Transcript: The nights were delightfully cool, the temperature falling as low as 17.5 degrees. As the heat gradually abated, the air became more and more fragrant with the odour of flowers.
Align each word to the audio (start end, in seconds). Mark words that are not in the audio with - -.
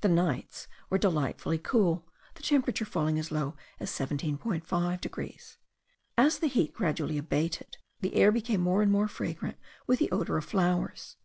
The 0.00 0.08
nights 0.08 0.68
were 0.88 0.96
delightfully 0.96 1.58
cool, 1.58 2.08
the 2.36 2.42
temperature 2.42 2.86
falling 2.86 3.18
as 3.18 3.30
low 3.30 3.56
as 3.78 3.90
17.5 3.90 5.00
degrees. 5.02 5.58
As 6.16 6.38
the 6.38 6.46
heat 6.48 6.72
gradually 6.72 7.18
abated, 7.18 7.76
the 8.00 8.14
air 8.14 8.32
became 8.32 8.62
more 8.62 8.80
and 8.80 8.90
more 8.90 9.06
fragrant 9.06 9.58
with 9.86 9.98
the 9.98 10.10
odour 10.10 10.38
of 10.38 10.46
flowers. 10.46 11.18